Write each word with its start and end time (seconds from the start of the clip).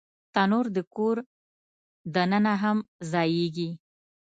تنور 0.33 0.65
د 0.75 0.77
کور 0.95 1.17
دننه 2.13 2.53
هم 2.63 2.77
ځایېږي 3.11 3.69